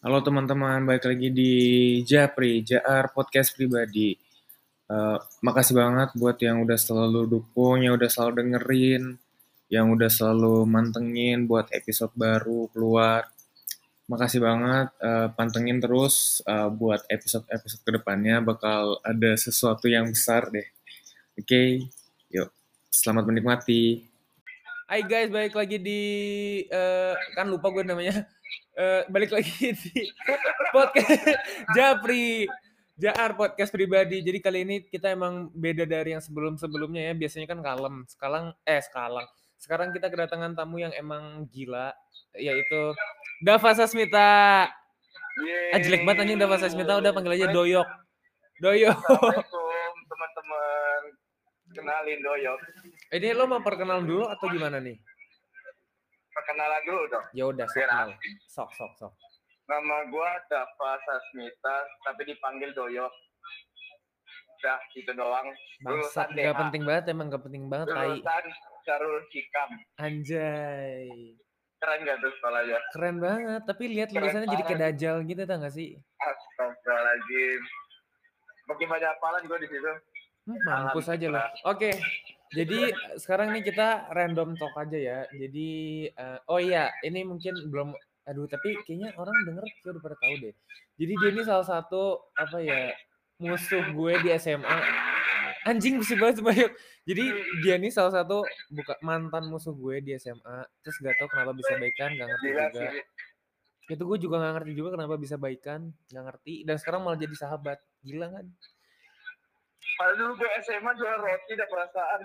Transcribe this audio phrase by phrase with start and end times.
[0.00, 1.52] Halo teman-teman, balik lagi di
[2.08, 4.16] Japri, JR Podcast Pribadi.
[4.88, 9.20] Uh, makasih banget buat yang udah selalu dukung, yang udah selalu dengerin,
[9.68, 13.28] yang udah selalu mantengin buat episode baru keluar.
[14.08, 20.48] Makasih banget, uh, pantengin terus uh, buat episode-episode ke depannya bakal ada sesuatu yang besar
[20.48, 20.64] deh.
[21.36, 21.68] Oke, okay?
[22.32, 22.48] yuk,
[22.88, 24.08] selamat menikmati.
[24.88, 26.00] Hai guys, balik lagi di
[26.72, 28.39] uh, kan lupa gue namanya.
[28.76, 30.08] Uh, balik lagi di
[30.72, 31.36] podcast
[31.76, 32.48] Japri
[33.00, 34.20] Jar podcast pribadi.
[34.20, 37.14] Jadi kali ini kita emang beda dari yang sebelum-sebelumnya ya.
[37.16, 38.04] Biasanya kan kalem.
[38.04, 39.24] Sekarang eh sekarang.
[39.56, 41.96] Sekarang kita kedatangan tamu yang emang gila
[42.36, 42.92] yaitu
[43.40, 44.68] Dava Sasmita.
[45.72, 47.88] Ah, jelek banget anjing Dava Sasmita udah panggil aja Doyok.
[48.60, 48.98] Doyok.
[49.00, 51.02] Assalamualaikum teman-teman.
[51.72, 52.60] Kenalin Doyok.
[53.16, 55.00] Ini lo mau perkenalan dulu atau gimana nih?
[56.40, 57.26] Perkenalan dulu dong.
[57.36, 57.84] Ya udah, sok,
[58.48, 59.12] sok, sok, sok.
[59.68, 61.76] Nama gua Dava Sasmita,
[62.08, 63.12] tapi dipanggil Doyok.
[64.60, 65.52] Udah, gitu doang.
[65.84, 67.92] Bangsat, gak penting banget, emang gak penting banget.
[67.92, 68.44] Lulusan
[68.88, 69.70] Carul Hikam.
[70.00, 71.36] Anjay.
[71.80, 72.80] Keren gak tuh sekolahnya?
[72.92, 75.96] Keren banget, tapi lihat lulusannya jadi kayak dajal gitu, tau gak sih?
[76.20, 77.60] Astagfirullahaladzim.
[78.68, 79.92] Makin banyak apalan gue di situ.
[80.48, 81.44] Hmm, mampus aja loh.
[81.68, 81.92] Oke,
[82.50, 85.18] jadi sekarang nih kita random talk aja ya.
[85.30, 85.70] Jadi
[86.18, 87.94] uh, oh iya, ini mungkin belum
[88.26, 90.54] aduh tapi kayaknya orang denger kayak udah pada tahu deh.
[90.98, 92.90] Jadi dia ini salah satu apa ya
[93.38, 94.78] musuh gue di SMA.
[95.60, 96.72] Anjing mesti banget banyak.
[97.06, 97.24] Jadi
[97.62, 98.42] dia ini salah satu
[98.72, 100.66] buka mantan musuh gue di SMA.
[100.84, 102.88] Terus gak tahu kenapa bisa baikan, gak ngerti juga.
[103.90, 106.64] Itu gue juga gak ngerti juga kenapa bisa baikan, gak ngerti.
[106.64, 107.78] Dan sekarang malah jadi sahabat.
[108.00, 108.46] Gila kan?
[110.00, 112.20] Padahal dulu gue SMA jual roti dan perasaan.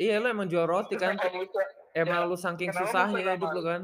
[0.00, 1.20] Iya lo emang jual roti kan.
[1.92, 3.82] Emang ya, lu saking susahnya hidup lu kan.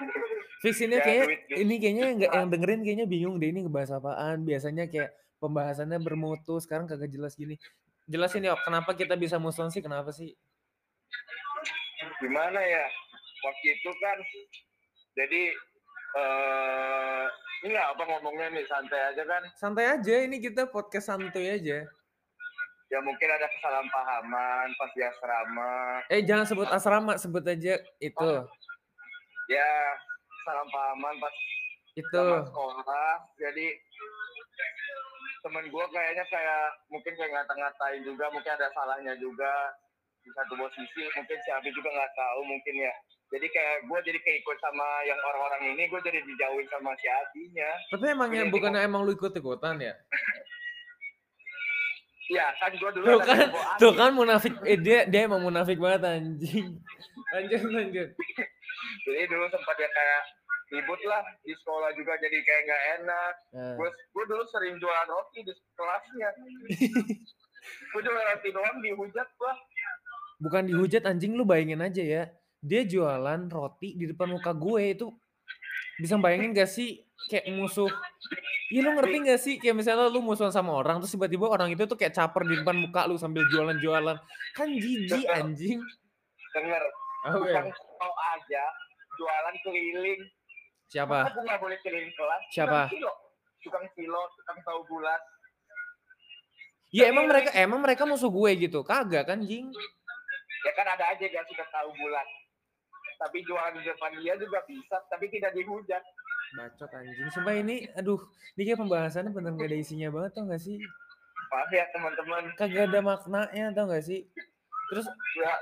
[0.60, 4.44] Fix ini ya, kayak ini kayaknya nggak yang dengerin kayaknya bingung deh ini ngebahas apaan.
[4.44, 7.56] Biasanya kayak pembahasannya bermutu, sekarang kagak jelas gini.
[8.04, 9.80] Jelasin ya, kenapa kita bisa musuhan sih?
[9.80, 10.36] Kenapa sih?
[12.20, 12.84] Gimana ya?
[13.40, 14.18] Waktu itu kan
[15.16, 15.42] jadi
[16.20, 17.26] eh
[17.64, 19.42] ini apa ngomongnya nih santai aja kan?
[19.56, 21.88] Santai aja, ini kita podcast santuy aja
[22.90, 26.02] ya mungkin ada kesalahpahaman pas di asrama.
[26.10, 28.30] Eh jangan sebut asrama, sebut aja itu.
[29.46, 29.70] Ya
[30.42, 31.36] kesalahpahaman pas
[31.94, 33.12] itu sekolah.
[33.38, 33.66] Jadi
[35.40, 39.52] temen gue kayaknya kayak mungkin kayak ngata-ngatain juga, mungkin ada salahnya juga
[40.26, 41.06] di satu posisi.
[41.14, 42.94] Mungkin si Abi juga nggak tahu mungkin ya.
[43.30, 47.06] Jadi kayak gue jadi kayak ikut sama yang orang-orang ini, gue jadi dijauhin sama si
[47.06, 47.70] Abinya.
[47.94, 49.94] Tapi emangnya bukannya emang lu ikut-ikutan ya?
[52.30, 53.46] Iya, kan gua dulu tuh kan,
[53.82, 56.78] tuh kan munafik eh, dia dia emang munafik banget anjing.
[57.34, 58.08] Lanjut lanjut.
[59.02, 60.22] Jadi dulu sempat ya kayak
[60.70, 63.34] ribut lah di sekolah juga jadi kayak nggak enak.
[63.50, 63.74] Nah.
[63.74, 66.30] Gue gue dulu sering jualan roti di kelasnya.
[67.90, 69.52] gue jualan roti doang dihujat gua.
[70.38, 72.22] Bukan dihujat anjing lu bayangin aja ya.
[72.62, 75.10] Dia jualan roti di depan muka gue itu
[75.98, 77.90] bisa bayangin gak sih kayak musuh
[78.70, 81.82] Iya lu ngerti gak sih kayak misalnya lu musuhan sama orang terus tiba-tiba orang itu
[81.90, 84.14] tuh kayak caper di depan muka lu sambil jualan-jualan.
[84.54, 85.82] Kan jijik anjing.
[86.54, 86.82] Denger.
[87.20, 87.66] Oh, ya.
[87.66, 88.64] mau aja
[89.18, 90.22] jualan keliling.
[90.86, 91.34] Siapa?
[91.34, 92.42] Aku gak boleh keliling kelas.
[92.54, 92.86] Siapa?
[92.86, 93.12] Tukang kilo,
[93.58, 95.22] tukang kilo, tukang tahu bulat.
[96.94, 98.86] Ya emang mereka emang mereka musuh gue gitu.
[98.86, 99.66] Kagak kan, Jing?
[100.62, 102.26] Ya kan ada aja yang suka tahu bulat.
[103.18, 106.02] Tapi jualan di depan dia juga bisa, tapi tidak dihujat.
[106.56, 107.30] Bacot anjing.
[107.30, 108.18] Sumpah ini, aduh,
[108.58, 110.78] ini kayak pembahasannya bener gak ada isinya banget tau gak sih?
[111.50, 112.42] Maaf ya teman-teman.
[112.58, 114.26] Kagak ada maknanya tau gak sih?
[114.90, 115.06] Terus
[115.38, 115.54] ya.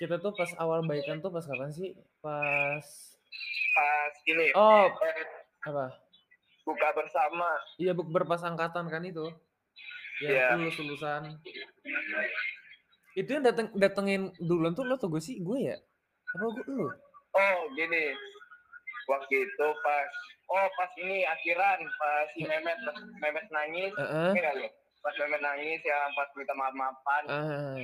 [0.00, 1.92] kita tuh pas awal baikan tuh pas kapan sih?
[2.24, 2.84] Pas
[3.76, 4.48] pas ini.
[4.56, 5.28] Oh, eh,
[5.68, 5.92] apa?
[6.64, 7.60] Buka bersama.
[7.76, 9.28] Iya, buk berpas angkatan kan itu.
[10.24, 10.56] Ya, yeah.
[10.56, 11.36] lulus lulusan.
[13.12, 15.76] Itu yang dateng datengin duluan tuh lo tuh gue sih gue ya?
[16.32, 16.88] Apa gue lu?
[17.34, 18.14] Oh, gini
[19.08, 20.08] waktu itu pas
[20.50, 22.78] oh pas ini akhiran pas si Memet
[23.20, 23.92] Memet nangis.
[23.96, 24.68] Uh -uh.
[25.04, 27.76] pas Memet nangis ya pas minta maaf maafan uh.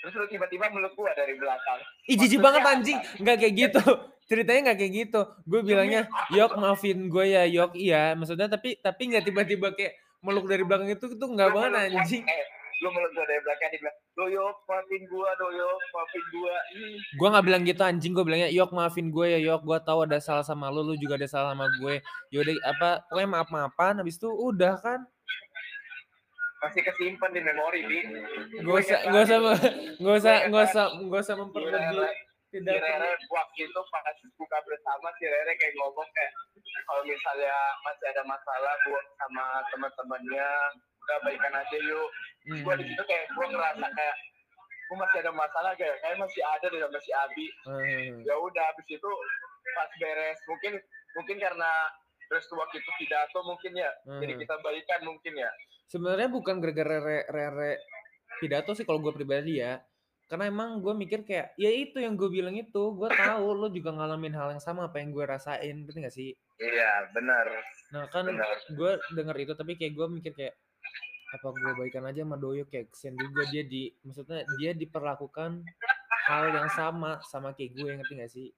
[0.00, 1.80] terus lu tiba-tiba meluk gua dari belakang.
[2.06, 3.00] Ih jijik banget anjing.
[3.18, 3.82] nggak kayak gitu.
[4.30, 5.20] Ceritanya nggak kayak gitu.
[5.46, 7.74] Gue bilangnya yok maafin gue ya yok.
[7.74, 12.22] Iya maksudnya tapi tapi nggak tiba-tiba kayak meluk dari belakang itu itu nggak banget anjing.
[12.22, 12.44] Eh,
[12.84, 16.56] lu gue dari belakang dia bilang doyo maafin gua doyo maafin gua.
[16.76, 17.00] Ih.
[17.16, 18.12] gua nggak bilang gitu anjing.
[18.12, 19.64] Gua bilangnya yok maafin gue ya yok.
[19.64, 22.04] Gua tahu ada salah sama lu lu juga ada salah sama gue.
[22.36, 25.00] Yaudah apa pokoknya maaf maafan habis itu udah kan?
[26.60, 28.00] Masih kesimpan di memori bi.
[28.60, 29.38] Gak usah gak usah
[30.00, 32.12] gak usah gak usah gak usah memperlebih
[32.56, 36.32] si Tidak Rere waktu itu pas buka bersama si Rere kayak ngomong kayak
[36.86, 40.48] kalau misalnya masih ada masalah gua sama teman-temannya
[41.02, 42.08] udah baikan aja yuk
[42.46, 42.62] Hmm.
[42.62, 44.16] gua di situ kayak gua ngerasa kayak
[44.86, 48.14] gua masih ada masalah kayak kayak masih ada deh sama si Abi Hmm.
[48.22, 49.10] ya udah habis itu
[49.74, 50.72] pas beres mungkin
[51.14, 51.70] mungkin karena
[52.28, 54.40] waktu itu pidato mungkin ya jadi Hmm.
[54.40, 55.50] kita baikan mungkin ya
[55.86, 57.72] Sebenarnya bukan gara-gara rere, rere
[58.36, 59.78] pidato sih kalau gue pribadi ya.
[60.26, 63.94] Karena emang gue mikir kayak, ya itu yang gue bilang itu, gue tahu lo juga
[63.94, 66.30] ngalamin hal yang sama apa yang gue rasain, ngerti gak sih?
[66.56, 67.44] iya benar
[67.92, 68.24] Nah kan
[68.72, 70.54] gue denger itu tapi kayak gue mikir kayak
[71.36, 75.66] apa gue baikan aja sama Doyo kayak kesian juga dia di maksudnya dia diperlakukan
[76.26, 78.48] hal yang sama sama kayak gue ngerti gak sih?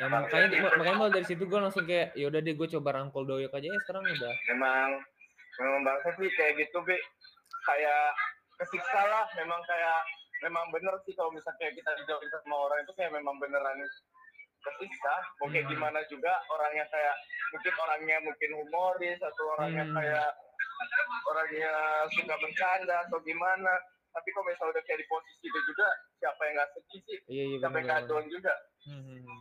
[0.00, 3.24] Nah, makanya makanya mulai dari situ gue langsung kayak ya udah deh gue coba rangkul
[3.24, 4.32] Doyok aja ya sekarang udah.
[4.52, 4.88] memang
[5.60, 6.96] memang bangsa sih kayak gitu be
[7.68, 8.16] kayak
[8.60, 10.00] kesiksa lah memang kayak
[10.40, 13.78] memang bener sih kalau misalnya kita dijauhin sama orang itu kayak memang beneran
[15.40, 15.72] mau kayak Hmm.
[15.72, 17.16] gimana juga orangnya kayak
[17.50, 19.96] mungkin orangnya mungkin humoris atau orangnya Hmm.
[19.96, 20.30] kayak
[21.26, 21.72] orangnya
[22.12, 23.72] suka bercanda atau gimana
[24.10, 25.86] tapi kalau misalnya udah kayak di posisi itu juga
[26.18, 29.40] siapa yang nggak sedih sih Iya iya siapa yang nggak down juga Hmm.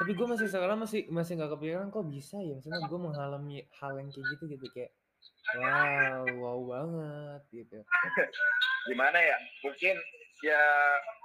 [0.00, 2.56] Tapi gue masih sekarang masih masih nggak kepikiran kok bisa ya.
[2.56, 4.92] Maksudnya gue mengalami hal yang kayak gitu gitu kayak
[5.58, 7.78] wow wow banget gitu.
[8.88, 9.96] gimana ya mungkin
[10.40, 10.62] ya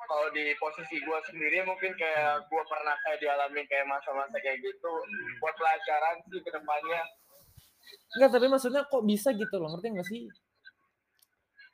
[0.05, 4.91] kalau di posisi gue sendiri mungkin kayak gue pernah kayak dialami kayak masa-masa kayak gitu
[5.39, 7.01] buat pelajaran sih ke depannya.
[8.17, 10.21] Enggak tapi maksudnya kok bisa gitu loh ngerti nggak sih?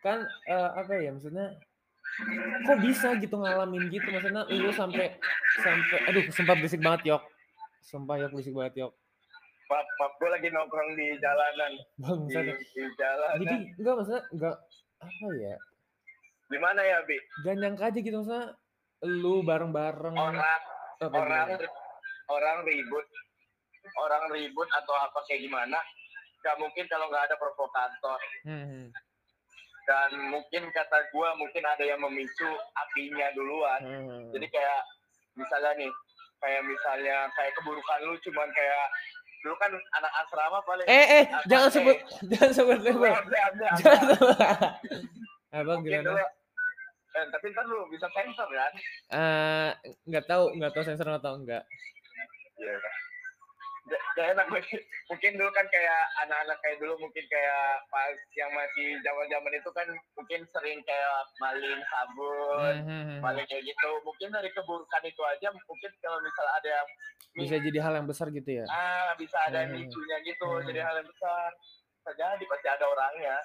[0.06, 1.48] Kan eh, apa ya maksudnya
[2.68, 4.08] kok bisa gitu ngalamin gitu?
[4.14, 5.18] Maksudnya lu sampai
[5.66, 7.24] sampai aduh sempat berisik banget yok.
[7.82, 9.01] Sumpah yok berisik banget yok
[9.72, 11.72] maaf, maaf gue lagi nongkrong di jalanan.
[11.80, 13.40] Di, bangsa di jalanan.
[13.40, 14.56] Jadi enggak maksudnya enggak
[15.00, 15.56] apa ya?
[16.52, 17.18] Gimana ya bi?
[17.48, 18.46] Gak nyangka aja gitu maksudnya
[19.08, 20.16] lu bareng-bareng.
[20.20, 21.70] Orang apa orang gimana?
[22.28, 23.08] orang ribut.
[23.98, 25.80] Orang ribut atau apa kayak gimana
[26.42, 28.20] gak mungkin kalau nggak ada provokator.
[28.46, 28.90] Hmm.
[29.82, 33.82] dan mungkin kata gue mungkin ada yang memicu apinya duluan.
[33.82, 34.30] Hmm.
[34.30, 34.82] jadi kayak
[35.34, 35.92] misalnya nih
[36.42, 38.86] kayak misalnya kayak keburukan lu cuman kayak
[39.42, 41.74] dulu kan anak asrama paling Eh eh Apa, jangan eh?
[41.74, 41.98] sebut
[42.30, 43.12] jangan sebut label.
[43.12, 43.68] Ada.
[43.82, 44.38] Jangan sebut.
[45.52, 46.06] Abang gimana?
[46.06, 46.22] dulu
[47.12, 48.72] eh, tapi ntar lu bisa sensor kan
[49.12, 49.70] Eh
[50.08, 51.64] nggak tahu nggak tahu sensor atau enggak.
[52.56, 52.94] iya Gak,
[54.14, 54.62] gak enak gue.
[55.10, 59.88] mungkin dulu kan kayak anak-anak kayak dulu mungkin kayak pas yang masih zaman-zaman itu kan
[60.14, 63.20] mungkin sering kayak maling sabun Hmm, hmm, hmm.
[63.20, 66.90] maling kayak gitu mungkin dari keburukan itu aja mungkin kalau misal ada yang
[67.32, 68.66] Bisa jadi hal yang besar gitu ya.
[68.68, 69.74] ah bisa ada Hmm.
[69.74, 71.50] micunya gitu jadi hal yang besar
[71.96, 73.36] bisa jadi pasti ada orangnya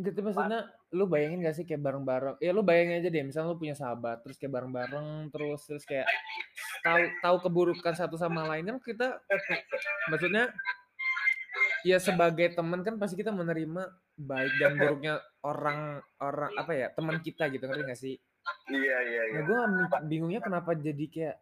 [0.00, 2.36] Gitu maksudnya lu bayangin gak sih kayak bareng-bareng.
[2.40, 6.08] Ya lu bayangin aja deh misalnya lu punya sahabat terus kayak bareng-bareng terus terus kayak
[6.80, 9.20] tahu tahu keburukan satu sama lain kan kita
[10.08, 10.48] maksudnya
[11.84, 13.88] ya sebagai teman kan pasti kita menerima
[14.20, 18.16] baik dan buruknya orang orang apa ya teman kita gitu ngerti gak sih?
[18.72, 19.58] iya iya iya Nah gue
[20.08, 21.36] bingungnya kenapa jadi kayak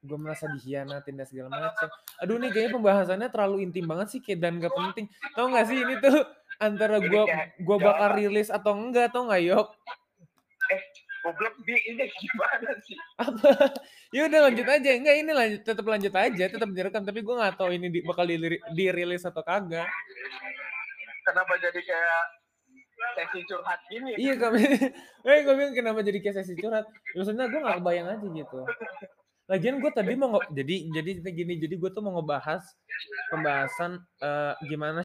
[0.00, 1.88] gue merasa dikhianatin dan segala macam.
[2.24, 5.06] Aduh nih kayaknya pembahasannya terlalu intim banget sih kayak dan gak penting.
[5.36, 6.24] Tau gak sih ini tuh
[6.60, 9.68] antara kayak gua bakal rilis atau enggak tau gak yok?
[11.20, 13.50] goblok bi ini gimana sih Apa?
[14.16, 14.90] Ya udah lanjut aja.
[14.90, 18.24] Enggak ini lanjut tetap lanjut aja, tetap direkam tapi gue nggak tahu ini di- bakal
[18.24, 19.86] diri- dirilis atau kagak.
[21.22, 22.20] kenapa jadi kayak
[23.14, 24.64] sesi curhat gini Iya kami.
[25.28, 26.88] Eh gue bilang kenapa jadi kayak sesi curhat?
[26.88, 28.60] Ya, Maksudnya gue nggak kebayang aja gitu.
[29.46, 32.66] Lagian gue tadi mau jadi jadi gini jadi gue tuh mau ngebahas
[33.30, 34.98] pembahasan eh, gimana